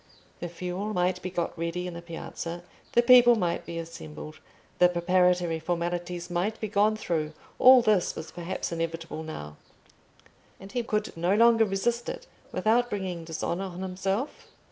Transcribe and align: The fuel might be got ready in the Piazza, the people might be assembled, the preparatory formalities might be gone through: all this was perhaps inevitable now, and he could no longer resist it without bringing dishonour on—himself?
The 0.39 0.49
fuel 0.49 0.95
might 0.95 1.21
be 1.21 1.29
got 1.29 1.55
ready 1.55 1.85
in 1.85 1.93
the 1.93 2.01
Piazza, 2.01 2.63
the 2.93 3.03
people 3.03 3.35
might 3.35 3.67
be 3.67 3.77
assembled, 3.77 4.39
the 4.79 4.89
preparatory 4.89 5.59
formalities 5.59 6.27
might 6.27 6.59
be 6.59 6.67
gone 6.69 6.95
through: 6.97 7.33
all 7.59 7.83
this 7.83 8.15
was 8.15 8.31
perhaps 8.31 8.71
inevitable 8.71 9.21
now, 9.21 9.57
and 10.59 10.71
he 10.71 10.81
could 10.81 11.15
no 11.15 11.35
longer 11.35 11.65
resist 11.65 12.09
it 12.09 12.25
without 12.51 12.89
bringing 12.89 13.25
dishonour 13.25 13.65
on—himself? 13.65 14.47